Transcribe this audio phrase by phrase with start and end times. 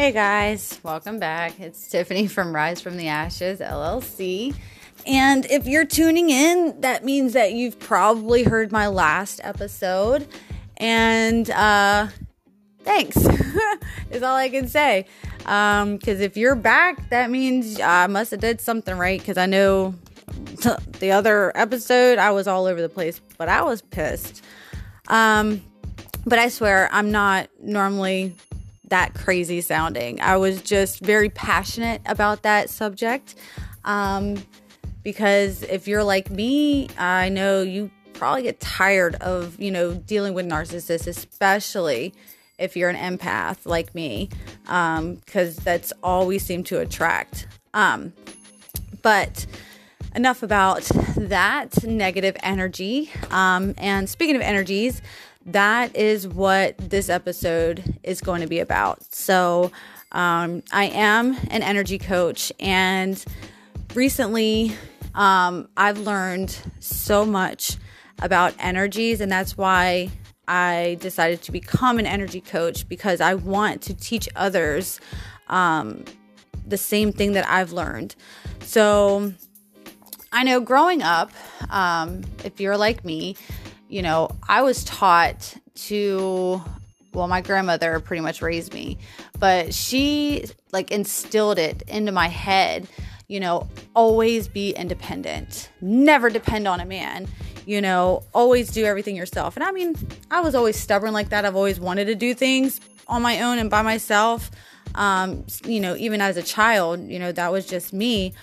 [0.00, 1.60] Hey guys, welcome back.
[1.60, 4.54] It's Tiffany from Rise from the Ashes LLC.
[5.06, 10.26] And if you're tuning in, that means that you've probably heard my last episode.
[10.78, 12.08] And uh,
[12.82, 13.14] thanks,
[14.10, 15.04] is all I can say.
[15.36, 19.20] Because um, if you're back, that means I must have did something right.
[19.20, 19.94] Because I know
[20.98, 24.42] the other episode, I was all over the place, but I was pissed.
[25.08, 25.60] Um,
[26.24, 28.34] but I swear, I'm not normally
[28.90, 30.20] that crazy sounding.
[30.20, 33.34] I was just very passionate about that subject.
[33.84, 34.36] Um,
[35.02, 40.34] because if you're like me, I know you probably get tired of, you know, dealing
[40.34, 42.12] with narcissists, especially
[42.58, 44.28] if you're an empath like me,
[44.64, 47.46] because um, that's all we seem to attract.
[47.72, 48.12] Um,
[49.00, 49.46] but
[50.14, 50.82] enough about
[51.16, 53.10] that negative energy.
[53.30, 55.00] Um, and speaking of energies,
[55.46, 59.02] that is what this episode is going to be about.
[59.12, 59.72] So,
[60.12, 63.24] um, I am an energy coach, and
[63.94, 64.74] recently
[65.14, 67.76] um, I've learned so much
[68.20, 70.10] about energies, and that's why
[70.48, 75.00] I decided to become an energy coach because I want to teach others
[75.48, 76.04] um,
[76.66, 78.16] the same thing that I've learned.
[78.62, 79.32] So,
[80.32, 81.32] I know growing up,
[81.70, 83.36] um, if you're like me,
[83.90, 86.62] you know, I was taught to,
[87.12, 88.98] well, my grandmother pretty much raised me,
[89.38, 92.86] but she like instilled it into my head,
[93.26, 97.26] you know, always be independent, never depend on a man,
[97.66, 99.56] you know, always do everything yourself.
[99.56, 99.96] And I mean,
[100.30, 101.44] I was always stubborn like that.
[101.44, 104.50] I've always wanted to do things on my own and by myself.
[104.94, 108.34] Um, you know, even as a child, you know, that was just me.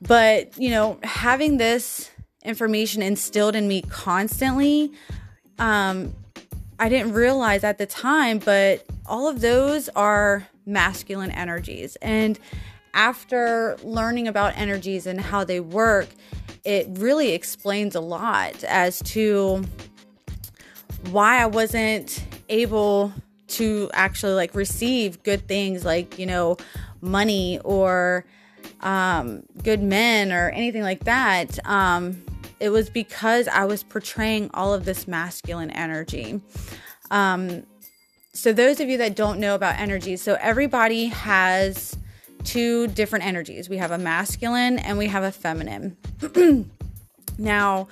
[0.00, 2.10] But, you know, having this
[2.44, 4.92] information instilled in me constantly.
[5.58, 6.14] Um,
[6.78, 11.96] I didn't realize at the time, but all of those are masculine energies.
[12.02, 12.38] And
[12.94, 16.08] after learning about energies and how they work,
[16.64, 19.64] it really explains a lot as to
[21.10, 23.12] why I wasn't able
[23.48, 26.56] to actually like receive good things like, you know,
[27.00, 28.24] money or
[28.80, 31.58] um, good men or anything like that.
[31.66, 32.22] Um,
[32.62, 36.40] it was because I was portraying all of this masculine energy.
[37.10, 37.64] Um,
[38.32, 41.98] so, those of you that don't know about energies, so everybody has
[42.44, 45.96] two different energies we have a masculine and we have a feminine.
[47.38, 47.88] now,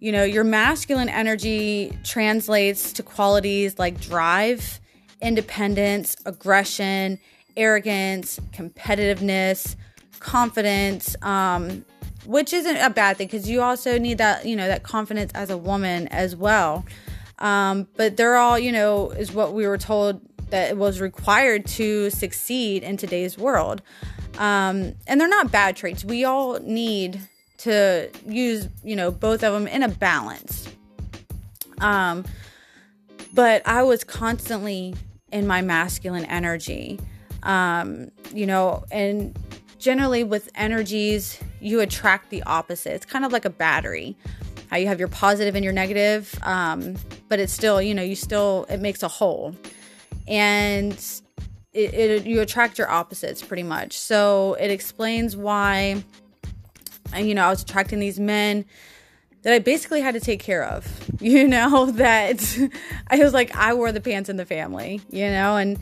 [0.00, 4.80] you know, your masculine energy translates to qualities like drive,
[5.20, 7.18] independence, aggression,
[7.56, 9.76] arrogance, competitiveness,
[10.18, 11.84] confidence, um,
[12.28, 15.48] which isn't a bad thing because you also need that you know that confidence as
[15.48, 16.84] a woman as well.
[17.38, 22.10] Um, but they're all you know is what we were told that was required to
[22.10, 23.80] succeed in today's world.
[24.36, 26.04] Um, and they're not bad traits.
[26.04, 27.18] We all need
[27.58, 30.68] to use you know both of them in a balance.
[31.80, 32.26] Um,
[33.32, 34.94] but i was constantly
[35.32, 37.00] in my masculine energy.
[37.42, 39.34] Um, you know and
[39.78, 42.94] generally with energies, you attract the opposite.
[42.94, 44.16] It's kind of like a battery.
[44.70, 46.96] How you have your positive and your negative, um,
[47.28, 49.56] but it's still, you know, you still it makes a whole,
[50.26, 50.92] and
[51.72, 53.96] it, it you attract your opposites pretty much.
[53.96, 56.04] So it explains why,
[57.16, 58.66] you know, I was attracting these men
[59.42, 60.86] that I basically had to take care of.
[61.20, 62.70] You know that
[63.08, 65.00] I was like I wore the pants in the family.
[65.10, 65.76] You know, and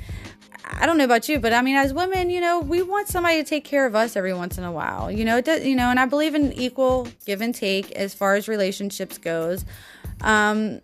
[0.69, 3.43] I don't know about you, but I mean, as women, you know, we want somebody
[3.43, 5.10] to take care of us every once in a while.
[5.10, 8.15] You know, it does, you know, and I believe in equal give and take as
[8.15, 9.65] far as relationships goes.
[10.22, 10.81] Um,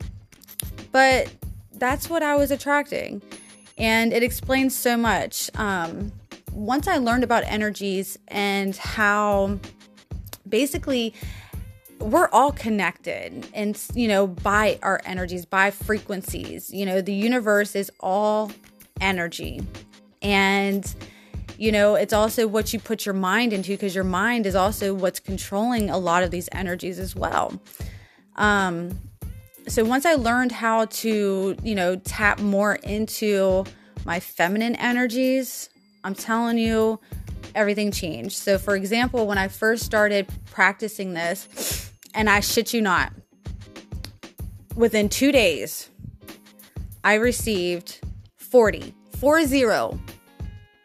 [0.92, 1.32] but
[1.74, 3.22] that's what I was attracting,
[3.76, 5.50] and it explains so much.
[5.54, 6.12] Um,
[6.52, 9.58] once I learned about energies and how
[10.48, 11.14] basically
[11.98, 17.76] we're all connected and you know by our energies by frequencies you know the universe
[17.76, 18.50] is all
[19.00, 19.60] energy.
[20.20, 20.94] And,
[21.58, 24.94] you know, it's also what you put your mind into because your mind is also
[24.94, 27.60] what's controlling a lot of these energies as well.
[28.36, 28.98] Um,
[29.68, 33.64] so once I learned how to, you know, tap more into
[34.04, 35.68] my feminine energies,
[36.04, 36.98] I'm telling you,
[37.54, 38.36] everything changed.
[38.36, 43.12] So, for example, when I first started practicing this, and I shit you not,
[44.74, 45.90] within two days,
[47.04, 48.00] I received
[48.52, 49.98] 40, 40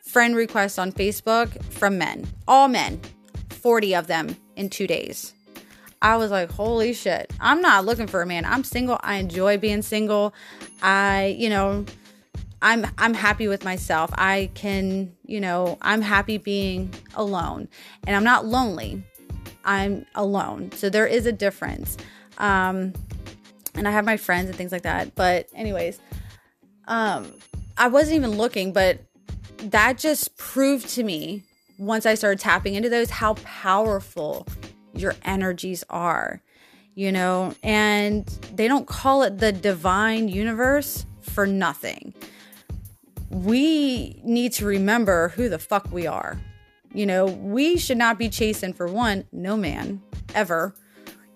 [0.01, 3.01] friend requests on Facebook from men, all men,
[3.49, 5.33] 40 of them in two days.
[6.01, 8.45] I was like, holy shit, I'm not looking for a man.
[8.45, 8.97] I'm single.
[9.03, 10.33] I enjoy being single.
[10.81, 11.83] I, you know,
[12.61, 14.11] I'm I'm happy with myself.
[14.13, 17.67] I can, you know, I'm happy being alone.
[18.05, 19.03] And I'm not lonely.
[19.65, 20.71] I'm alone.
[20.71, 21.97] So there is a difference.
[22.37, 22.93] Um
[23.75, 25.15] and I have my friends and things like that.
[25.15, 25.99] But anyways,
[26.87, 27.33] um
[27.77, 29.01] I wasn't even looking, but
[29.57, 31.43] that just proved to me
[31.77, 34.47] once I started tapping into those how powerful
[34.93, 36.41] your energies are.
[36.95, 38.25] You know, and
[38.55, 42.15] they don't call it the divine universe for nothing
[43.29, 46.39] we need to remember who the fuck we are.
[46.93, 50.01] You know, we should not be chasing for one, no man,
[50.33, 50.73] ever.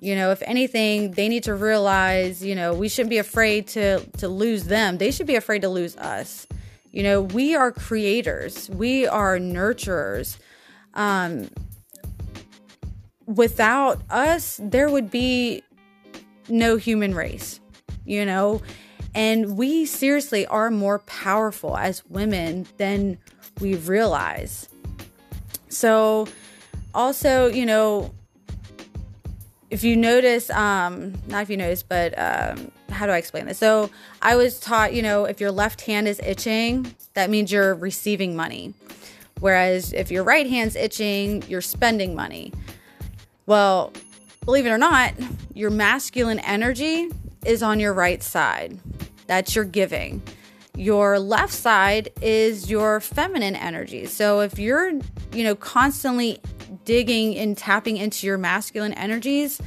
[0.01, 3.99] You know, if anything, they need to realize, you know, we shouldn't be afraid to
[4.17, 4.97] to lose them.
[4.97, 6.47] They should be afraid to lose us.
[6.89, 8.67] You know, we are creators.
[8.71, 10.39] We are nurturers.
[10.95, 11.49] Um
[13.27, 15.61] without us, there would be
[16.49, 17.59] no human race.
[18.03, 18.63] You know,
[19.13, 23.19] and we seriously are more powerful as women than
[23.59, 24.67] we realize.
[25.69, 26.27] So,
[26.95, 28.15] also, you know,
[29.71, 33.57] if you notice, um, not if you notice, but um, how do I explain this?
[33.57, 33.89] So,
[34.21, 38.35] I was taught, you know, if your left hand is itching, that means you're receiving
[38.35, 38.73] money.
[39.39, 42.51] Whereas if your right hand's itching, you're spending money.
[43.47, 43.93] Well,
[44.45, 45.13] believe it or not,
[45.53, 47.09] your masculine energy
[47.45, 48.77] is on your right side.
[49.25, 50.21] That's your giving.
[50.75, 54.05] Your left side is your feminine energy.
[54.05, 54.91] So if you're,
[55.31, 56.39] you know, constantly
[56.85, 59.61] digging and tapping into your masculine energies,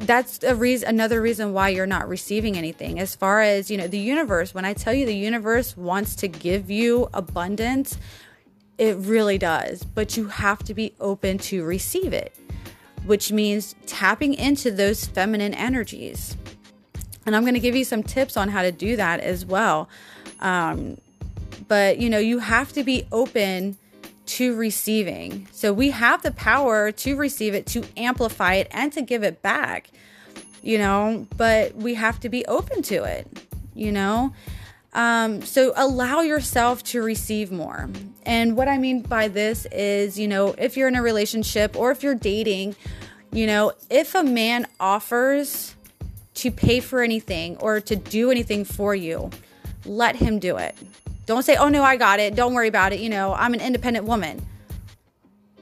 [0.00, 2.98] that's a reason another reason why you're not receiving anything.
[2.98, 6.28] As far as you know the universe when i tell you the universe wants to
[6.28, 7.96] give you abundance
[8.76, 9.84] it really does.
[9.84, 12.36] But you have to be open to receive it
[13.04, 16.36] which means tapping into those feminine energies.
[17.26, 19.88] And I'm going to give you some tips on how to do that as well.
[20.40, 20.98] Um,
[21.68, 23.76] but you know, you have to be open
[24.26, 25.48] to receiving.
[25.52, 29.42] So we have the power to receive it, to amplify it, and to give it
[29.42, 29.90] back,
[30.62, 33.26] you know, but we have to be open to it,
[33.74, 34.32] you know.
[34.94, 37.90] Um, so allow yourself to receive more.
[38.24, 41.90] And what I mean by this is, you know, if you're in a relationship or
[41.90, 42.76] if you're dating,
[43.32, 45.74] you know, if a man offers
[46.34, 49.30] to pay for anything or to do anything for you,
[49.84, 50.76] let him do it.
[51.26, 52.34] Don't say, oh no, I got it.
[52.34, 53.00] Don't worry about it.
[53.00, 54.46] You know, I'm an independent woman.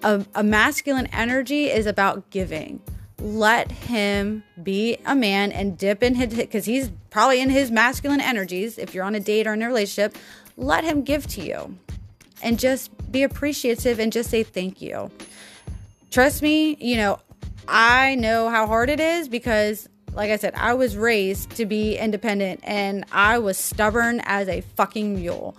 [0.03, 2.81] A, a masculine energy is about giving.
[3.19, 8.21] Let him be a man and dip in his, because he's probably in his masculine
[8.21, 8.79] energies.
[8.79, 10.17] If you're on a date or in a relationship,
[10.57, 11.79] let him give to you
[12.43, 15.11] and just be appreciative and just say thank you.
[16.11, 17.21] Trust me, you know,
[17.69, 21.97] I know how hard it is because like I said, I was raised to be
[21.97, 25.57] independent and I was stubborn as a fucking mule.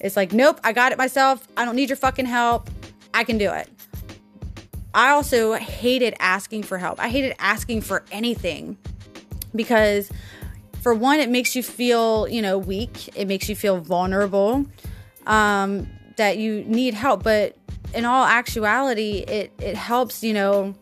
[0.00, 1.46] It's like, nope, I got it myself.
[1.56, 2.68] I don't need your fucking help.
[3.14, 3.70] I can do it.
[4.92, 6.98] I also hated asking for help.
[7.00, 8.76] I hated asking for anything
[9.54, 10.10] because,
[10.80, 13.16] for one, it makes you feel, you know, weak.
[13.16, 14.66] It makes you feel vulnerable
[15.26, 17.22] um, that you need help.
[17.22, 17.56] But
[17.94, 20.74] in all actuality, it, it helps, you know,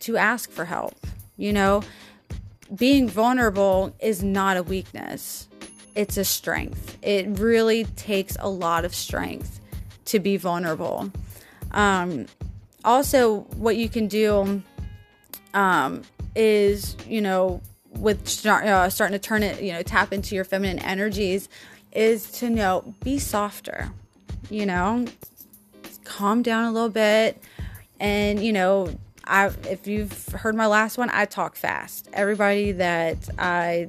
[0.00, 0.94] to ask for help,
[1.36, 1.82] you know?
[2.74, 5.48] Being vulnerable is not a weakness,
[5.94, 6.98] it's a strength.
[7.02, 9.60] It really takes a lot of strength
[10.06, 11.10] to be vulnerable.
[11.72, 12.26] Um,
[12.84, 14.62] also, what you can do
[15.54, 16.02] um,
[16.34, 17.60] is, you know,
[17.90, 21.48] with start, uh, starting to turn it, you know, tap into your feminine energies,
[21.92, 23.90] is to know be softer,
[24.50, 25.04] you know,
[26.04, 27.42] calm down a little bit,
[28.00, 28.88] and you know,
[29.24, 32.08] I if you've heard my last one, I talk fast.
[32.12, 33.88] Everybody that I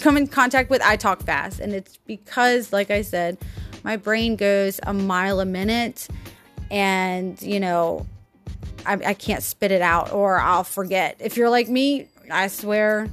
[0.00, 1.60] come in contact with, I talk fast.
[1.60, 3.38] And it's because, like I said,
[3.82, 6.08] my brain goes a mile a minute
[6.70, 8.06] and, you know,
[8.84, 11.16] I, I can't spit it out or I'll forget.
[11.20, 13.08] If you're like me, I swear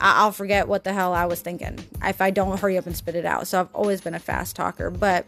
[0.00, 3.14] I'll forget what the hell I was thinking if I don't hurry up and spit
[3.14, 3.46] it out.
[3.46, 4.90] So I've always been a fast talker.
[4.90, 5.26] But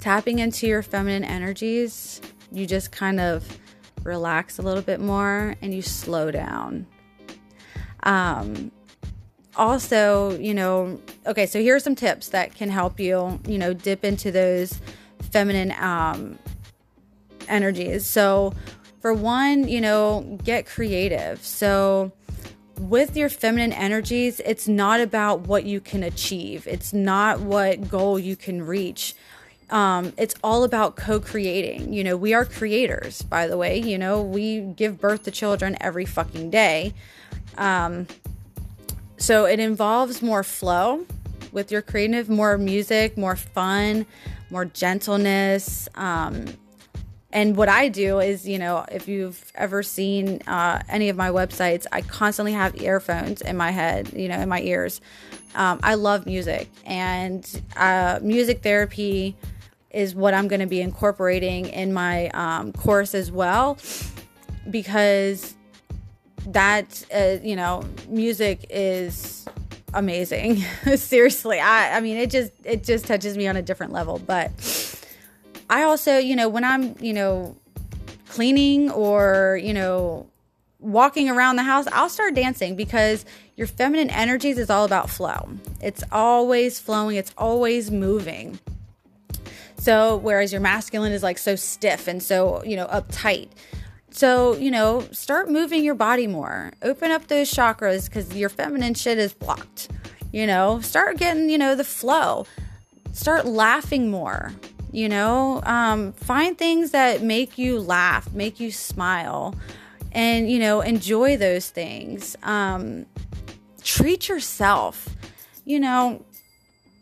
[0.00, 3.59] tapping into your feminine energies, you just kind of
[4.04, 6.86] relax a little bit more and you slow down.
[8.02, 8.72] Um,
[9.56, 13.74] also, you know, okay, so here are some tips that can help you, you know,
[13.74, 14.80] dip into those
[15.30, 16.38] feminine um,
[17.48, 18.06] energies.
[18.06, 18.54] So,
[19.00, 21.44] for one, you know, get creative.
[21.44, 22.12] So,
[22.78, 28.18] with your feminine energies, it's not about what you can achieve, it's not what goal
[28.18, 29.14] you can reach
[29.70, 34.22] um, it's all about co-creating you know we are creators by the way you know
[34.22, 36.92] we give birth to children every fucking day
[37.56, 38.06] um,
[39.16, 41.04] so it involves more flow
[41.52, 44.06] with your creative, more music, more fun,
[44.50, 45.88] more gentleness.
[45.94, 46.46] Um,
[47.32, 51.28] and what I do is, you know, if you've ever seen uh, any of my
[51.28, 55.00] websites, I constantly have earphones in my head, you know, in my ears.
[55.54, 57.46] Um, I love music, and
[57.76, 59.36] uh, music therapy
[59.90, 63.78] is what I'm going to be incorporating in my um, course as well,
[64.70, 65.54] because
[66.46, 69.46] that, uh, you know, music is
[69.94, 70.56] amazing.
[70.96, 74.50] Seriously, I, I mean, it just it just touches me on a different level, but
[75.68, 77.56] I also, you know, when I'm, you know,
[78.28, 80.26] cleaning or, you know,
[80.80, 83.24] walking around the house, I'll start dancing because
[83.56, 85.48] your feminine energies is all about flow.
[85.80, 88.58] It's always flowing, it's always moving.
[89.80, 93.48] So, whereas your masculine is like so stiff and so, you know, uptight.
[94.10, 96.72] So, you know, start moving your body more.
[96.82, 99.88] Open up those chakras because your feminine shit is blocked.
[100.32, 102.46] You know, start getting, you know, the flow.
[103.12, 104.52] Start laughing more
[104.92, 109.54] you know um, find things that make you laugh make you smile
[110.12, 113.06] and you know enjoy those things um,
[113.82, 115.08] treat yourself
[115.64, 116.24] you know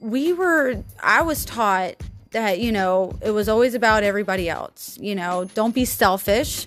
[0.01, 1.95] we were i was taught
[2.31, 5.45] that you know it was always about everybody else you know?
[5.55, 6.67] Don't be selfish.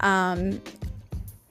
[0.00, 0.60] Um,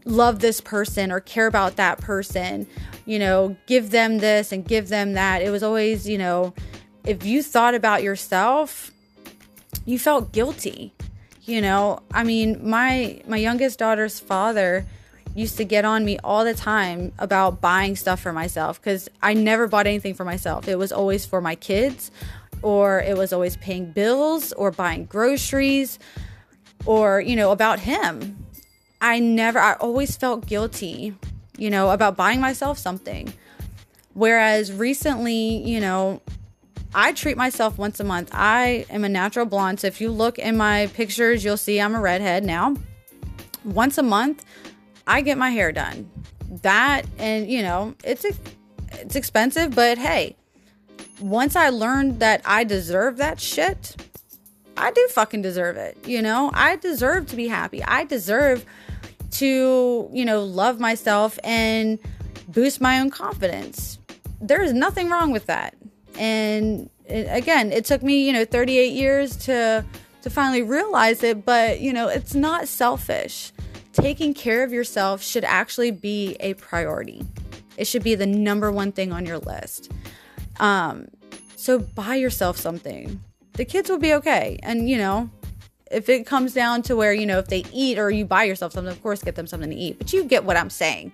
[0.06, 2.68] love this person or care about that person
[3.06, 3.56] you know?
[3.66, 5.42] Give them this and give them that.
[5.42, 6.54] It was always you know
[7.06, 8.92] if you thought about yourself
[9.86, 10.94] you felt guilty.
[11.44, 14.86] You know, I mean, my my youngest daughter's father
[15.36, 19.34] used to get on me all the time about buying stuff for myself cuz I
[19.34, 20.68] never bought anything for myself.
[20.68, 22.12] It was always for my kids
[22.62, 26.00] or it was always paying bills or buying groceries
[26.86, 28.46] or, you know, about him.
[29.02, 31.16] I never I always felt guilty,
[31.58, 33.34] you know, about buying myself something.
[34.14, 36.22] Whereas recently, you know,
[36.94, 38.32] I treat myself once a month.
[38.34, 39.80] I am a natural blonde.
[39.80, 42.76] So if you look in my pictures, you'll see I'm a redhead now.
[43.64, 44.44] Once a month,
[45.06, 46.10] I get my hair done.
[46.64, 48.26] That and you know, it's
[48.92, 50.36] it's expensive, but hey,
[51.20, 53.96] once I learned that I deserve that shit,
[54.78, 55.98] I do fucking deserve it.
[56.08, 57.84] You know, I deserve to be happy.
[57.84, 58.66] I deserve
[59.32, 62.00] to, you know, love myself and
[62.48, 64.00] boost my own confidence.
[64.42, 65.76] There is nothing wrong with that
[66.20, 69.84] and again it took me you know 38 years to
[70.22, 73.52] to finally realize it but you know it's not selfish
[73.94, 77.26] taking care of yourself should actually be a priority
[77.78, 79.92] it should be the number one thing on your list
[80.60, 81.08] um
[81.56, 83.22] so buy yourself something
[83.54, 85.30] the kids will be okay and you know
[85.92, 88.74] if it comes down to where you know if they eat or you buy yourself
[88.74, 91.12] something of course get them something to eat but you get what i'm saying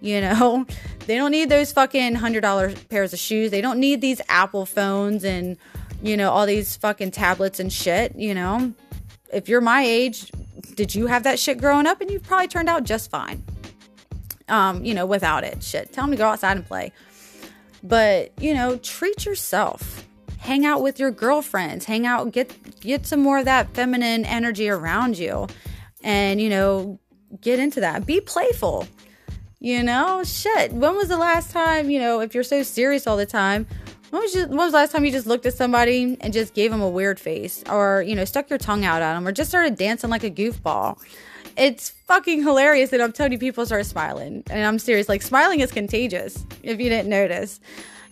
[0.00, 0.66] you know,
[1.06, 3.50] they don't need those fucking hundred dollar pairs of shoes.
[3.50, 5.56] They don't need these Apple phones and,
[6.02, 8.16] you know, all these fucking tablets and shit.
[8.16, 8.72] You know,
[9.32, 10.30] if you're my age,
[10.74, 12.00] did you have that shit growing up?
[12.00, 13.42] And you probably turned out just fine.
[14.48, 15.62] Um, you know, without it.
[15.62, 15.92] Shit.
[15.92, 16.92] Tell them to go outside and play.
[17.82, 20.06] But, you know, treat yourself.
[20.38, 21.84] Hang out with your girlfriends.
[21.84, 25.46] Hang out, get get some more of that feminine energy around you.
[26.02, 26.98] And, you know,
[27.40, 28.06] get into that.
[28.06, 28.86] Be playful
[29.60, 30.72] you know, shit.
[30.72, 33.66] When was the last time, you know, if you're so serious all the time,
[34.08, 36.54] when was, just, when was the last time you just looked at somebody and just
[36.54, 39.32] gave them a weird face or, you know, stuck your tongue out at them or
[39.32, 40.98] just started dancing like a goofball?
[41.56, 44.42] It's fucking hilarious that I'm telling you people start smiling.
[44.50, 45.08] And I'm serious.
[45.08, 47.60] Like, smiling is contagious if you didn't notice.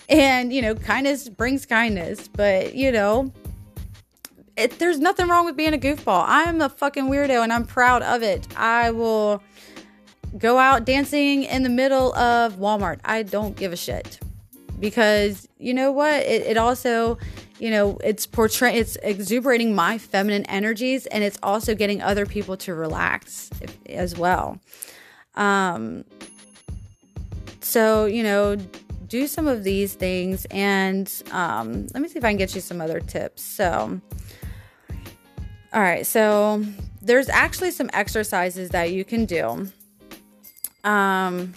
[0.08, 2.28] And, you know, kindness brings kindness.
[2.28, 3.32] But, you know,
[4.56, 6.24] it, there's nothing wrong with being a goofball.
[6.26, 8.46] I'm a fucking weirdo and I'm proud of it.
[8.56, 9.42] I will
[10.36, 12.98] go out dancing in the middle of Walmart.
[13.04, 14.18] I don't give a shit
[14.80, 16.22] because you know what?
[16.22, 17.18] It, it also,
[17.58, 22.56] you know, it's portraying, it's exuberating my feminine energies, and it's also getting other people
[22.58, 24.60] to relax if, as well.
[25.34, 26.04] Um,
[27.60, 28.56] so you know,
[29.08, 32.60] do some of these things, and um, let me see if I can get you
[32.60, 33.42] some other tips.
[33.42, 34.00] So,
[35.72, 36.64] all right, so
[37.02, 39.68] there's actually some exercises that you can do
[40.84, 41.54] um,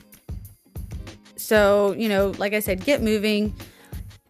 [1.36, 3.56] so, you know, like I said, get moving.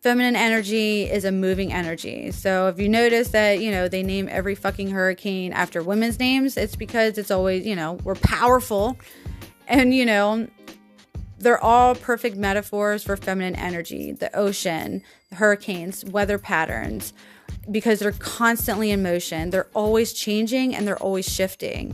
[0.01, 2.31] Feminine energy is a moving energy.
[2.31, 6.57] So if you notice that, you know, they name every fucking hurricane after women's names,
[6.57, 8.97] it's because it's always, you know, we're powerful.
[9.67, 10.47] And, you know,
[11.37, 17.13] they're all perfect metaphors for feminine energy the ocean, the hurricanes, weather patterns,
[17.69, 19.51] because they're constantly in motion.
[19.51, 21.93] They're always changing and they're always shifting.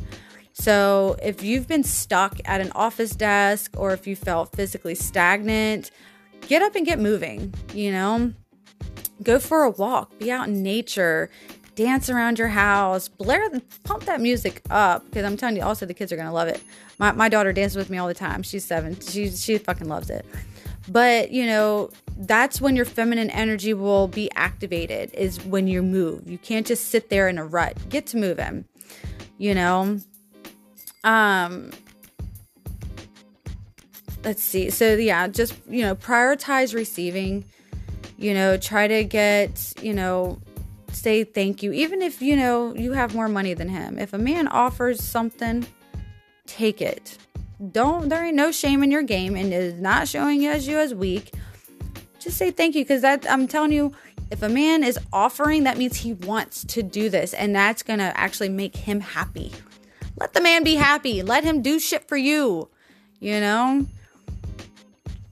[0.53, 5.91] So, if you've been stuck at an office desk or if you felt physically stagnant,
[6.41, 8.34] get up and get moving, you know?
[9.24, 11.29] Go for a walk, be out in nature,
[11.77, 13.50] dance around your house, blare,
[13.84, 16.62] pump that music up because I'm telling you, also the kids are gonna love it.
[17.00, 18.44] My, my daughter dances with me all the time.
[18.44, 19.00] She's seven.
[19.00, 20.25] She she fucking loves it.
[20.89, 25.13] But you know, that's when your feminine energy will be activated.
[25.13, 26.29] Is when you move.
[26.29, 27.77] You can't just sit there in a rut.
[27.89, 28.65] Get to moving.
[29.38, 30.00] You know.
[31.03, 31.72] Um.
[34.27, 34.69] Let's see.
[34.72, 37.46] So yeah, just you know, prioritize receiving.
[38.17, 40.38] You know, try to get you know
[40.91, 43.98] say thank you, even if you know you have more money than him.
[43.98, 45.65] If a man offers something,
[46.46, 47.17] take it.
[47.72, 50.77] Don't there ain't no shame in your game and is not showing you as you
[50.77, 51.34] as weak.
[52.19, 53.93] Just say thank you because that I'm telling you,
[54.29, 58.12] if a man is offering, that means he wants to do this, and that's gonna
[58.13, 59.53] actually make him happy.
[60.17, 61.24] Let the man be happy.
[61.24, 62.67] Let him do shit for you.
[63.22, 63.88] You know?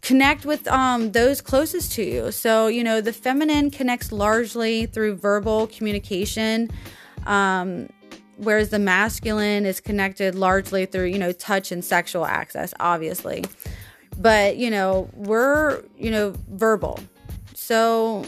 [0.06, 2.32] Connect with um, those closest to you.
[2.32, 6.70] So, you know, the feminine connects largely through verbal communication,
[7.26, 7.90] um,
[8.38, 13.46] whereas the masculine is connected largely through, you know, touch and sexual access, obviously.
[14.20, 17.00] But, you know, we're, you know, verbal.
[17.56, 18.26] So,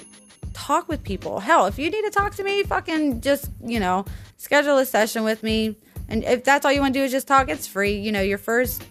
[0.54, 1.40] talk with people.
[1.40, 4.04] Hell, if you need to talk to me, fucking just, you know,
[4.38, 5.78] schedule a session with me.
[6.10, 8.00] And if that's all you want to do is just talk, it's free.
[8.00, 8.84] You know, your first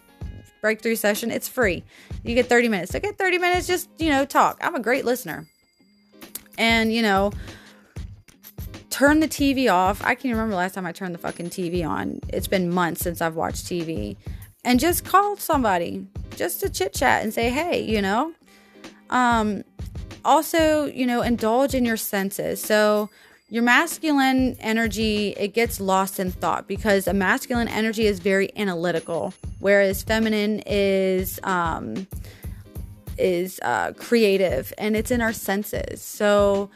[0.67, 1.31] breakthrough session.
[1.31, 1.85] It's free.
[2.25, 2.91] You get 30 minutes.
[2.91, 4.59] So get 30 minutes, just, you know, talk.
[4.61, 5.47] I'm a great listener.
[6.59, 7.31] And, you know,
[8.91, 10.03] turn the TV off.
[10.03, 12.19] I can't remember last time I turned the fucking TV on.
[12.31, 14.17] It's been months since I've watched TV.
[14.65, 16.05] And just call somebody
[16.35, 18.33] just to chit chat and say, hey, you know.
[19.11, 19.63] Um,
[20.25, 22.61] also, you know, indulge in your senses.
[22.61, 23.09] So,
[23.49, 29.33] your masculine energy it gets lost in thought because a masculine energy is very analytical
[29.61, 32.07] whereas feminine is um
[33.19, 36.03] is uh creative and it's in our senses.
[36.03, 36.71] So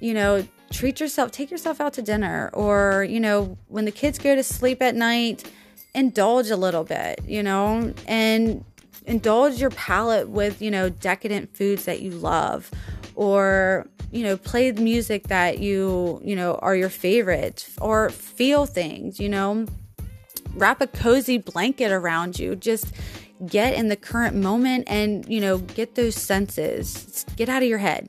[0.00, 4.18] you know treat yourself take yourself out to dinner or you know when the kids
[4.18, 5.50] go to sleep at night
[5.94, 8.64] indulge a little bit you know and
[9.06, 12.70] indulge your palate with you know decadent foods that you love
[13.14, 19.18] or you know play music that you you know are your favorite or feel things
[19.20, 19.66] you know?
[20.54, 22.54] Wrap a cozy blanket around you.
[22.54, 22.94] Just
[23.44, 27.78] get in the current moment and you know get those senses get out of your
[27.78, 28.08] head.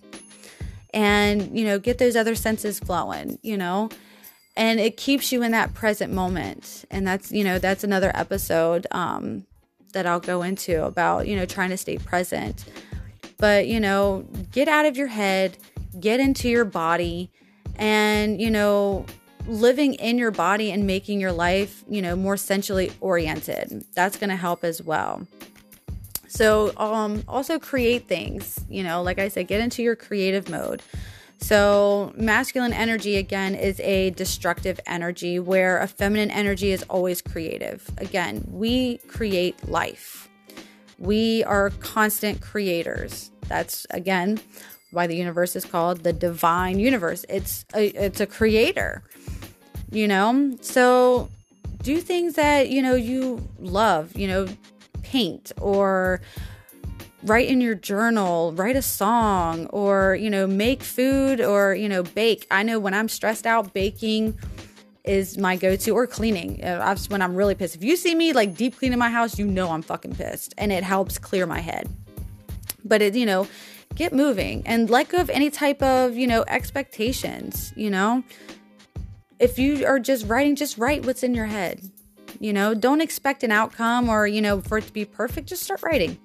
[0.93, 3.89] And you know get those other senses flowing you know?
[4.57, 6.85] And it keeps you in that present moment.
[6.89, 9.45] And that's you know that's another episode um
[9.93, 12.65] that I'll go into about you know trying to stay present
[13.37, 15.57] but you know get out of your head
[15.99, 17.31] get into your body
[17.77, 19.05] and, you know,
[19.47, 23.85] living in your body and making your life, you know, more sensually oriented.
[23.93, 25.27] That's going to help as well.
[26.27, 30.81] So, um, also create things, you know, like I said, get into your creative mode.
[31.37, 37.89] So, masculine energy again is a destructive energy where a feminine energy is always creative.
[37.99, 40.24] Again, we create life.
[40.97, 43.31] We are constant creators.
[43.47, 44.39] That's again
[44.91, 47.25] why the universe is called the divine universe.
[47.27, 49.03] It's a, it's a creator,
[49.91, 50.58] you know?
[50.62, 51.29] So
[51.84, 54.47] do things that, you know, you love, you know,
[55.03, 56.21] paint or
[57.23, 62.03] write in your journal, write a song or, you know, make food or, you know,
[62.03, 62.47] bake.
[62.49, 64.39] I know when I'm stressed out, baking
[65.07, 68.55] is my go-to or cleaning uh, when i'm really pissed if you see me like
[68.55, 71.89] deep cleaning my house you know i'm fucking pissed and it helps clear my head
[72.83, 73.47] but it you know
[73.95, 78.23] get moving and let go of any type of, you know, expectations, you know?
[79.39, 81.81] If you are just writing, just write what's in your head.
[82.39, 85.63] You know, don't expect an outcome or, you know, for it to be perfect, just
[85.63, 86.17] start writing.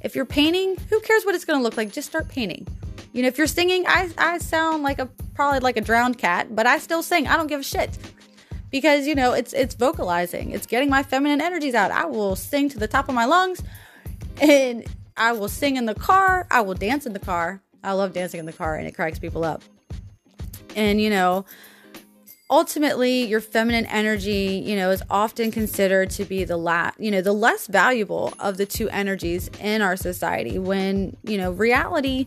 [0.00, 1.92] If you're painting, who cares what it's going to look like?
[1.92, 2.66] Just start painting.
[3.16, 6.54] You know, if you're singing, I I sound like a probably like a drowned cat,
[6.54, 7.26] but I still sing.
[7.26, 7.96] I don't give a shit.
[8.70, 10.50] Because, you know, it's it's vocalizing.
[10.50, 11.90] It's getting my feminine energies out.
[11.90, 13.62] I will sing to the top of my lungs
[14.38, 14.84] and
[15.16, 16.46] I will sing in the car.
[16.50, 17.62] I will dance in the car.
[17.82, 19.62] I love dancing in the car and it cracks people up.
[20.74, 21.46] And, you know,
[22.50, 27.22] ultimately your feminine energy, you know, is often considered to be the la- you know,
[27.22, 32.26] the less valuable of the two energies in our society when, you know, reality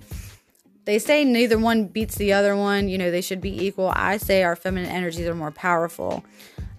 [0.90, 3.94] they say neither one beats the other one, you know, they should be equal.
[3.96, 6.26] I say our feminine energies are more powerful.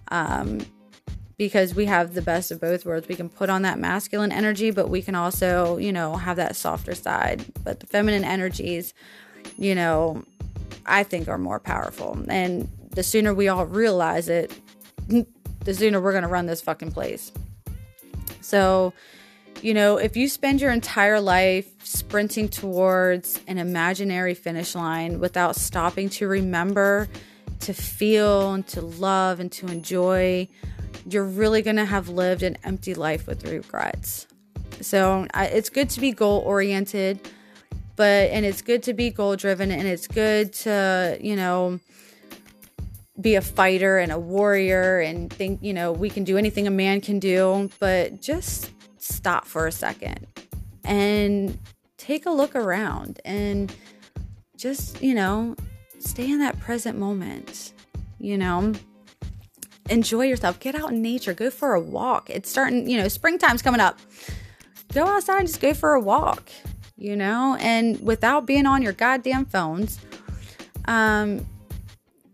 [0.09, 0.59] Um,
[1.37, 3.07] because we have the best of both worlds.
[3.07, 6.57] We can put on that masculine energy, but we can also, you know, have that
[6.57, 7.45] softer side.
[7.63, 8.93] But the feminine energies,
[9.57, 10.25] you know,
[10.85, 12.19] I think are more powerful.
[12.27, 14.51] And the sooner we all realize it,
[15.07, 17.31] the sooner we're going to run this fucking place.
[18.41, 18.91] So,
[19.61, 25.55] You know, if you spend your entire life sprinting towards an imaginary finish line without
[25.55, 27.07] stopping to remember,
[27.59, 30.47] to feel, and to love, and to enjoy,
[31.07, 34.25] you're really going to have lived an empty life with regrets.
[34.81, 37.19] So I, it's good to be goal oriented,
[37.95, 41.79] but and it's good to be goal driven, and it's good to, you know,
[43.19, 46.71] be a fighter and a warrior and think, you know, we can do anything a
[46.71, 50.27] man can do, but just stop for a second
[50.83, 51.57] and
[51.97, 53.73] take a look around and
[54.57, 55.55] just, you know,
[55.99, 57.73] stay in that present moment,
[58.19, 58.73] you know.
[59.89, 60.59] Enjoy yourself.
[60.59, 61.33] Get out in nature.
[61.33, 62.29] Go for a walk.
[62.29, 63.99] It's starting, you know, springtime's coming up.
[64.93, 66.49] Go outside and just go for a walk,
[66.95, 69.99] you know, and without being on your goddamn phones.
[70.85, 71.45] Um,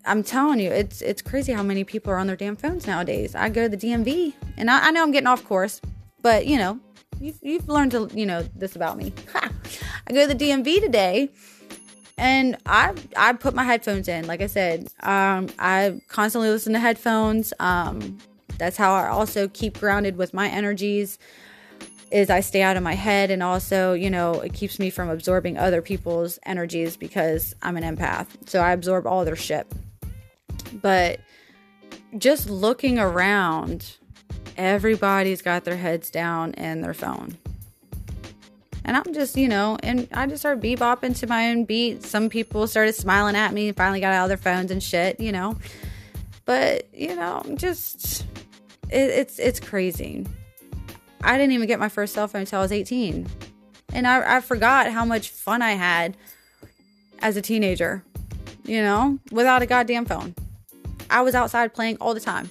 [0.05, 3.35] I'm telling you, it's it's crazy how many people are on their damn phones nowadays.
[3.35, 5.81] I go to the DMV, and I, I know I'm getting off course,
[6.21, 6.79] but you know,
[7.19, 9.13] you've, you've learned to you know this about me.
[9.33, 9.51] Ha!
[10.07, 11.29] I go to the DMV today,
[12.17, 14.27] and I I put my headphones in.
[14.27, 17.53] Like I said, um, I constantly listen to headphones.
[17.59, 18.17] Um,
[18.57, 21.19] that's how I also keep grounded with my energies.
[22.09, 25.09] Is I stay out of my head, and also you know it keeps me from
[25.09, 28.27] absorbing other people's energies because I'm an empath.
[28.47, 29.67] So I absorb all their shit.
[30.81, 31.19] But
[32.17, 33.97] just looking around
[34.57, 37.37] everybody's got their heads down and their phone.
[38.83, 42.03] And I'm just, you know, and I just started bebopping to my own beat.
[42.03, 45.19] Some people started smiling at me and finally got out of their phones and shit,
[45.19, 45.57] you know.
[46.45, 48.25] But, you know, just
[48.89, 50.25] it, it's it's crazy.
[51.21, 53.27] I didn't even get my first cell phone until I was 18.
[53.93, 56.15] And I, I forgot how much fun I had
[57.19, 58.03] as a teenager,
[58.63, 60.33] you know, without a goddamn phone.
[61.09, 62.49] I was outside playing all the time.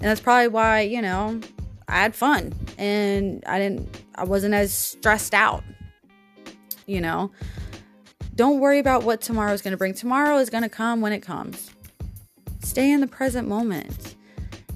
[0.00, 1.40] And that's probably why, you know,
[1.86, 5.62] I had fun and I didn't, I wasn't as stressed out,
[6.86, 7.30] you know.
[8.34, 9.92] Don't worry about what tomorrow is going to bring.
[9.92, 11.70] Tomorrow is going to come when it comes.
[12.62, 14.16] Stay in the present moment.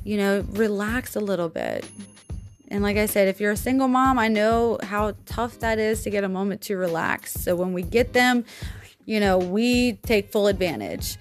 [0.05, 1.89] You know, relax a little bit.
[2.69, 6.03] And like I said, if you're a single mom, I know how tough that is
[6.03, 7.33] to get a moment to relax.
[7.33, 8.45] So when we get them,
[9.07, 11.17] you know, we take full advantage.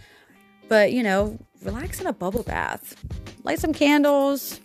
[0.68, 2.95] But, you know, relax in a bubble bath
[3.43, 4.60] light some candles,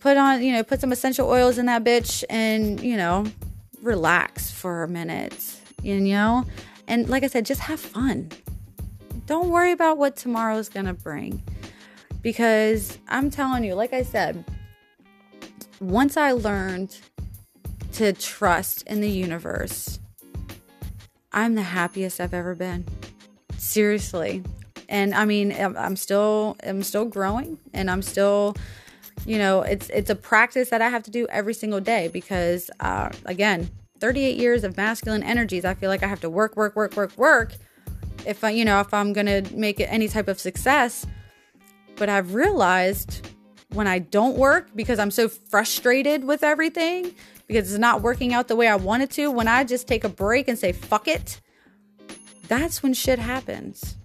[0.00, 3.26] put on, you know, put some essential oils in that bitch and, you know,
[3.82, 6.44] relax for a minute, you know?
[6.86, 8.30] And like I said, just have fun.
[9.26, 11.42] Don't worry about what tomorrow's to bring.
[12.22, 14.44] Because I'm telling you, like I said,
[15.80, 16.98] once I learned
[17.92, 19.98] to trust in the universe,
[21.32, 22.84] I'm the happiest I've ever been.
[23.56, 24.42] Seriously
[24.90, 28.56] and I mean, I'm still I'm still growing, and I'm still,
[29.24, 32.70] you know, it's it's a practice that I have to do every single day because,
[32.80, 35.64] uh, again, 38 years of masculine energies.
[35.64, 37.54] I feel like I have to work, work, work, work, work.
[38.26, 41.06] If I, you know, if I'm gonna make it any type of success,
[41.96, 43.28] but I've realized
[43.72, 47.14] when I don't work because I'm so frustrated with everything
[47.46, 50.08] because it's not working out the way I wanted to, when I just take a
[50.08, 51.40] break and say, fuck it,
[52.48, 53.96] that's when shit happens.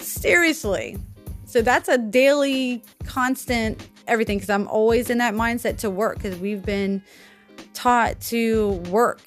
[0.00, 0.96] Seriously.
[1.44, 6.38] So that's a daily, constant everything because I'm always in that mindset to work because
[6.38, 7.02] we've been
[7.74, 9.22] taught to work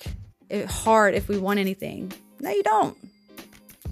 [0.67, 2.11] hard if we want anything.
[2.39, 2.97] No, you don't.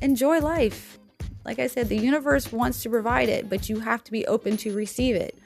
[0.02, 1.00] Enjoy life.
[1.46, 4.58] Like I said, the universe wants to provide it, but you have to be open
[4.58, 5.38] to receive it.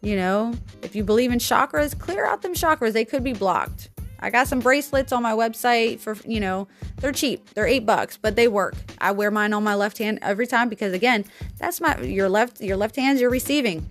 [0.00, 2.92] You know, if you believe in chakras, clear out them chakras.
[2.92, 3.90] They could be blocked.
[4.20, 7.50] I got some bracelets on my website for, you know, they're cheap.
[7.50, 8.74] They're 8 bucks, but they work.
[8.98, 11.24] I wear mine on my left hand every time because again,
[11.58, 13.88] that's my your left your left hand's you're receiving.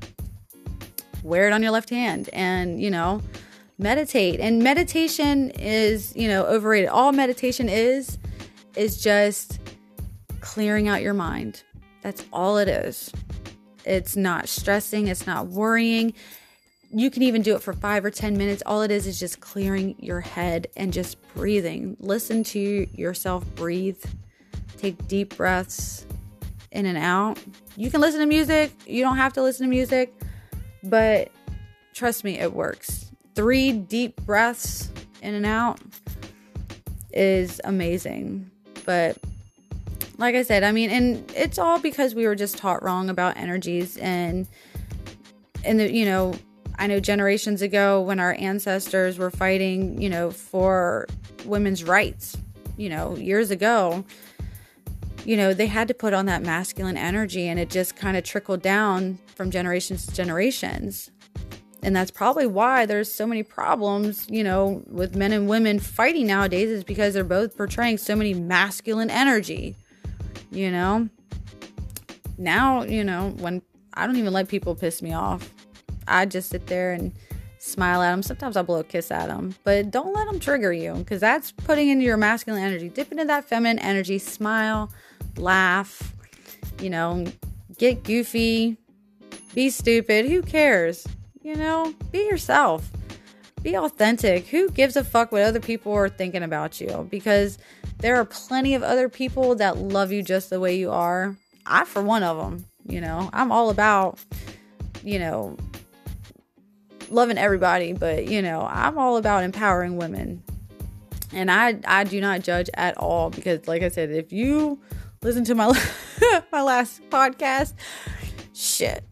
[1.23, 3.21] Wear it on your left hand and, you know,
[3.77, 4.39] meditate.
[4.39, 6.89] And meditation is, you know, overrated.
[6.89, 8.17] All meditation is
[8.75, 9.59] is just
[10.41, 11.63] clearing out your mind.
[12.01, 13.11] That's all it is.
[13.85, 16.13] It's not stressing, it's not worrying
[16.89, 18.63] you can even do it for five or 10 minutes.
[18.65, 21.97] All it is is just clearing your head and just breathing.
[22.00, 24.04] Listen to yourself breathe.
[24.78, 26.06] Take deep breaths
[26.71, 27.39] in and out.
[27.76, 30.13] You can listen to music, you don't have to listen to music,
[30.84, 31.32] but
[31.93, 33.12] trust me, it works.
[33.36, 35.80] Three deep breaths in and out
[37.12, 38.50] is amazing.
[38.86, 39.17] But
[40.17, 43.38] like I said, I mean, and it's all because we were just taught wrong about
[43.38, 44.47] energies and
[45.63, 46.34] and the, you know
[46.79, 51.07] I know generations ago when our ancestors were fighting, you know, for
[51.45, 52.37] women's rights,
[52.77, 54.05] you know, years ago,
[55.25, 58.23] you know, they had to put on that masculine energy and it just kind of
[58.23, 61.11] trickled down from generations to generations.
[61.83, 66.27] And that's probably why there's so many problems, you know, with men and women fighting
[66.27, 69.75] nowadays, is because they're both portraying so many masculine energy,
[70.51, 71.09] you know?
[72.37, 73.61] Now, you know, when
[73.93, 75.51] I don't even let people piss me off,
[76.08, 77.13] I just sit there and
[77.60, 78.24] smile at them.
[78.24, 81.52] Sometimes I'll blow a kiss at them, but don't let them trigger you because that's
[81.52, 82.89] putting into your masculine energy.
[82.89, 84.91] Dip into that feminine energy, smile,
[85.38, 86.13] laugh,
[86.80, 87.26] you know,
[87.78, 88.78] get goofy,
[89.54, 90.28] be stupid.
[90.28, 91.08] Who cares?
[91.41, 92.89] You know, be yourself.
[93.63, 94.48] Be authentic.
[94.48, 97.08] Who gives a fuck what other people are thinking about you?
[97.10, 97.58] Because
[98.00, 101.36] there are plenty of other people that love you just the way you are.
[101.65, 104.20] I, for one of them, you know, I'm all about,
[105.04, 105.58] you know,
[107.10, 110.43] loving everybody, but you know, I'm all about empowering women.
[111.34, 114.80] And I I do not judge at all because like I said, if you
[115.22, 115.67] listen to my
[116.52, 117.74] my last podcast,
[118.54, 119.04] shit.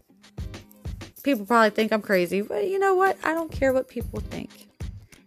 [1.23, 3.17] People probably think I'm crazy, but you know what?
[3.23, 4.51] I don't care what people think.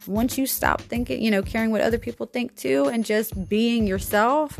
[0.07, 3.87] Once you stop thinking, you know, caring what other people think too and just being
[3.87, 4.59] yourself,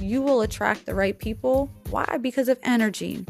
[0.00, 1.70] you will attract the right people.
[1.90, 2.18] Why?
[2.20, 3.24] Because of energy.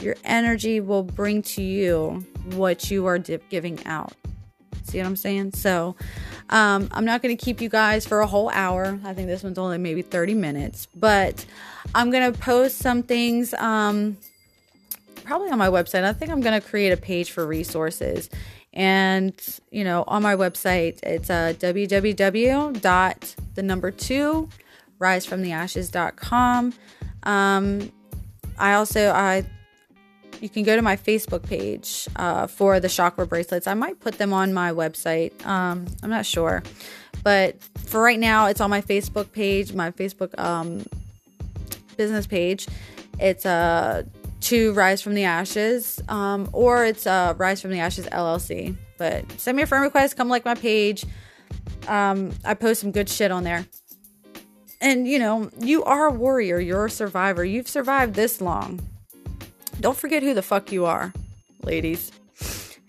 [0.00, 4.12] Your energy will bring to you what you are giving out.
[4.84, 5.52] See what I'm saying?
[5.52, 5.94] So,
[6.48, 8.98] um, I'm not going to keep you guys for a whole hour.
[9.04, 11.44] I think this one's only maybe 30 minutes, but
[11.94, 14.16] I'm going to post some things um,
[15.24, 16.02] probably on my website.
[16.02, 18.30] I think I'm going to create a page for resources.
[18.72, 19.34] And,
[19.70, 22.80] you know, on my website, it's uh, www.
[22.80, 24.48] dot the number two
[25.00, 26.74] risefromtheashes.com.
[27.22, 27.92] Um,
[28.58, 29.44] I also, I
[30.40, 33.66] you can go to my Facebook page uh, for the chakra bracelets.
[33.66, 35.44] I might put them on my website.
[35.46, 36.62] Um, I'm not sure.
[37.22, 40.84] But for right now, it's on my Facebook page, my Facebook um,
[41.96, 42.66] business page.
[43.18, 44.04] It's uh,
[44.42, 48.74] to Rise from the Ashes, um, or it's uh, Rise from the Ashes LLC.
[48.96, 51.04] But send me a friend request, come like my page.
[51.88, 53.66] Um, I post some good shit on there.
[54.80, 57.44] And you know, you are a warrior, you're a survivor.
[57.44, 58.80] You've survived this long.
[59.80, 61.12] Don't forget who the fuck you are,
[61.62, 62.12] ladies.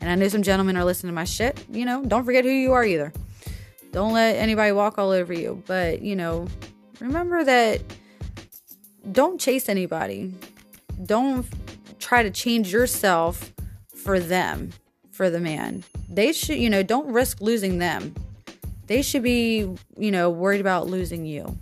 [0.02, 1.64] And I know some gentlemen are listening to my shit.
[1.72, 3.14] You know, don't forget who you are either.
[3.92, 5.64] Don't let anybody walk all over you.
[5.68, 6.48] But, you know,
[7.00, 7.82] remember that
[9.12, 10.34] don't chase anybody.
[11.06, 11.46] Don't
[12.00, 13.54] try to change yourself
[13.96, 14.72] for them,
[15.12, 15.86] for the man.
[16.10, 18.14] They should, you know, don't risk losing them.
[18.88, 21.58] They should be, you know, worried about losing you.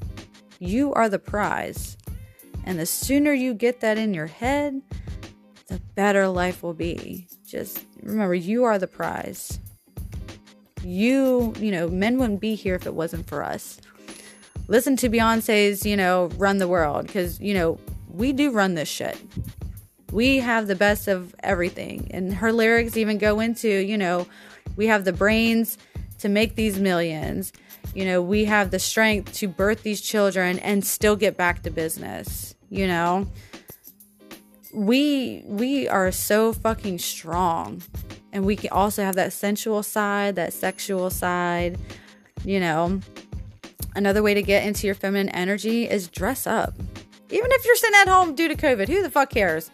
[0.58, 1.98] You are the prize.
[2.66, 4.82] And the sooner you get that in your head,
[5.70, 7.28] the better life will be.
[7.48, 9.60] Just remember, you are the prize.
[10.84, 13.80] You, you know, men wouldn't be here if it wasn't for us.
[14.68, 17.80] Listen to Beyonce's, you know, Run the World, because, you know,
[18.10, 19.18] we do run this shit.
[20.12, 22.10] We have the best of everything.
[22.12, 24.28] And her lyrics even go into, you know,
[24.76, 25.78] we have the brains
[26.20, 27.54] to make these millions.
[27.94, 31.72] You know, we have the strength to birth these children and still get back to
[31.72, 33.28] business, you know?
[34.74, 37.82] We we are so fucking strong.
[38.32, 41.78] And we can also have that sensual side that sexual side
[42.46, 43.00] you know.
[43.96, 46.74] Another way to get into your feminine energy is dress up.
[47.32, 49.72] Even if you're sitting at home due to covid who the fuck cares?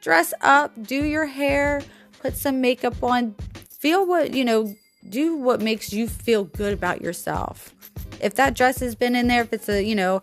[0.00, 1.82] Dress up do your hair
[2.20, 3.34] put some makeup on
[3.70, 4.74] feel what you know
[5.08, 7.74] do what makes you feel good about yourself.
[8.20, 10.22] If that dress has been in there if it's a you know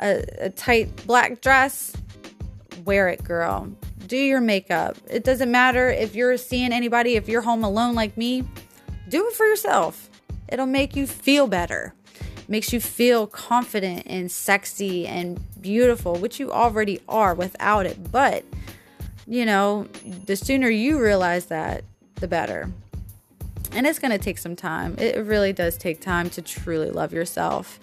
[0.00, 1.94] a, a tight black dress
[2.84, 3.68] wear it, girl.
[4.06, 4.96] Do your makeup.
[5.08, 8.44] It doesn't matter if you're seeing anybody, if you're home alone like me,
[9.08, 10.10] do it for yourself.
[10.48, 11.94] It'll make you feel better.
[12.36, 18.12] It makes you feel confident and sexy and beautiful, which you already are without it.
[18.12, 18.44] But,
[19.26, 19.84] you know,
[20.26, 21.84] the sooner you realize that,
[22.16, 22.70] the better.
[23.72, 24.96] And it's going to take some time.
[24.98, 27.80] It really does take time to truly love yourself.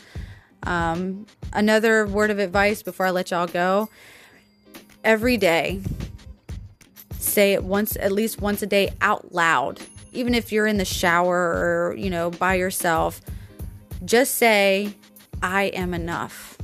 [0.64, 3.90] Um, another word of advice before I let y'all go
[5.04, 5.82] every day.
[7.18, 9.80] Say it once, at least once a day out loud.
[10.12, 13.22] Even if you're in the shower or, you know, by yourself,
[14.04, 14.94] just say,
[15.42, 16.58] I am enough.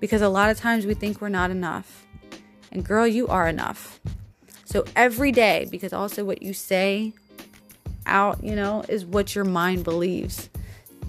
[0.00, 2.04] Because a lot of times we think we're not enough.
[2.70, 4.00] And girl, you are enough.
[4.64, 7.12] So every day, because also what you say
[8.06, 10.48] out, you know, is what your mind believes.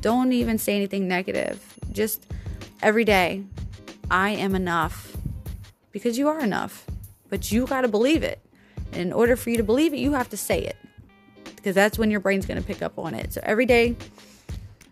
[0.01, 1.77] Don't even say anything negative.
[1.91, 2.25] Just
[2.81, 3.43] every day,
[4.11, 5.12] I am enough
[5.93, 6.85] because you are enough.
[7.29, 8.39] But you got to believe it.
[8.91, 10.75] And in order for you to believe it, you have to say it
[11.55, 13.31] because that's when your brain's going to pick up on it.
[13.31, 13.95] So every day,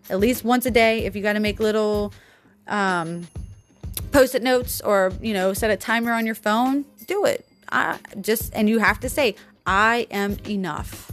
[0.10, 2.14] at least once a day, if you got to make little
[2.68, 3.28] um,
[4.14, 7.46] post it notes or, you know, set a timer on your phone, do it.
[7.70, 9.36] I just, and you have to say,
[9.66, 11.12] I am enough.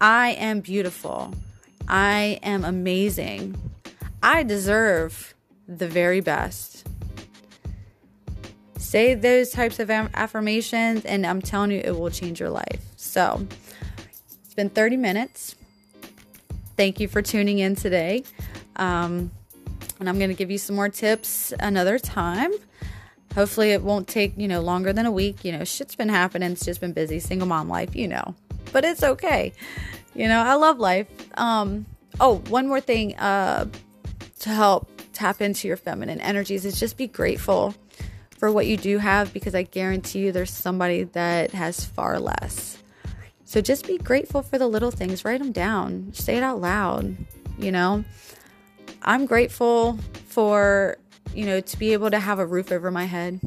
[0.00, 1.34] I am beautiful.
[1.86, 3.56] I am amazing.
[4.22, 5.34] I deserve
[5.66, 6.86] the very best.
[8.88, 12.80] Say those types of affirmations, and I'm telling you, it will change your life.
[12.96, 13.46] So,
[14.46, 15.56] it's been 30 minutes.
[16.74, 18.24] Thank you for tuning in today.
[18.76, 19.30] Um,
[20.00, 22.50] and I'm going to give you some more tips another time.
[23.34, 25.44] Hopefully, it won't take, you know, longer than a week.
[25.44, 26.52] You know, shit's been happening.
[26.52, 27.18] It's just been busy.
[27.18, 28.34] Single mom life, you know.
[28.72, 29.52] But it's okay.
[30.14, 31.08] You know, I love life.
[31.38, 31.84] Um,
[32.20, 33.66] oh, one more thing uh,
[34.38, 37.74] to help tap into your feminine energies is just be grateful
[38.38, 42.78] for what you do have because I guarantee you there's somebody that has far less.
[43.44, 45.24] So just be grateful for the little things.
[45.24, 46.12] Write them down.
[46.12, 47.16] Say it out loud.
[47.58, 48.04] You know,
[49.02, 49.98] I'm grateful
[50.28, 50.98] for
[51.34, 53.40] you know, to be able to have a roof over my head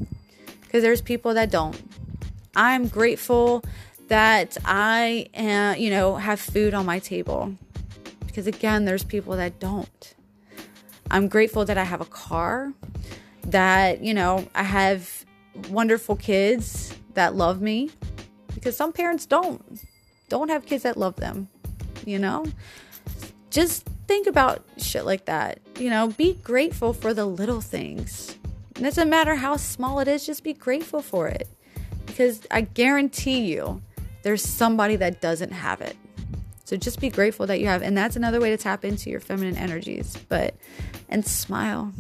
[0.62, 1.80] because there's people that don't.
[2.56, 3.64] I'm grateful
[4.08, 7.56] that I am, you know, have food on my table
[8.26, 10.16] because again, there's people that don't.
[11.10, 12.74] I'm grateful that I have a car,
[13.44, 15.26] that, you know, I have
[15.70, 17.90] wonderful kids that love me
[18.54, 19.82] because some parents don't
[20.30, 21.50] don't have kids that love them,
[22.06, 22.46] you know?
[23.50, 25.60] Just think about shit like that.
[25.78, 28.38] You know, be grateful for the little things.
[28.78, 31.50] It doesn't matter how small it is, just be grateful for it.
[32.06, 33.82] Because I guarantee you,
[34.24, 35.98] there's somebody that doesn't have it.
[36.64, 37.82] So just be grateful that you have.
[37.82, 40.18] And that's another way to tap into your feminine energies.
[40.30, 40.56] But,
[41.10, 41.92] and smile.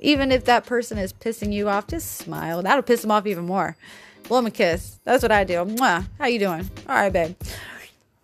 [0.00, 2.62] Even if that person is pissing you off, just smile.
[2.62, 3.76] That'll piss them off even more.
[4.24, 4.98] Blow them a kiss.
[5.04, 5.54] That's what I do.
[5.54, 6.06] Mwah.
[6.18, 6.68] How you doing?
[6.88, 7.36] All right, babe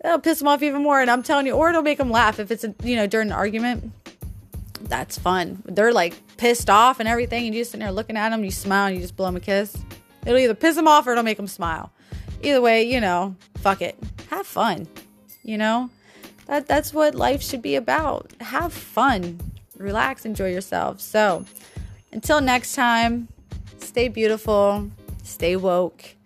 [0.07, 1.01] that'll piss them off even more.
[1.01, 3.29] And I'm telling you, or it'll make them laugh if it's, a, you know, during
[3.29, 3.93] an argument.
[4.83, 5.63] That's fun.
[5.65, 8.53] They're like pissed off and everything, and you just sitting there looking at them, you
[8.53, 9.77] smile, and you just blow them a kiss.
[10.25, 11.91] It'll either piss them off or it'll make them smile.
[12.43, 13.99] Either way, you know, fuck it.
[14.31, 14.87] Have fun.
[15.43, 15.91] You know,
[16.47, 18.33] that that's what life should be about.
[18.41, 19.41] Have fun,
[19.79, 21.01] relax, enjoy yourself.
[21.01, 21.45] So,
[22.13, 23.29] until next time,
[23.79, 24.91] stay beautiful,
[25.23, 26.17] stay woke,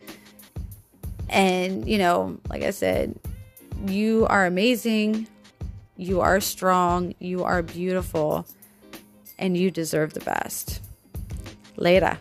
[1.31, 3.19] and you know, like I said,
[3.87, 5.29] you are amazing.
[5.97, 7.15] You are strong.
[7.19, 8.47] You are beautiful.
[9.39, 10.81] And you deserve the best.
[11.77, 12.19] Later.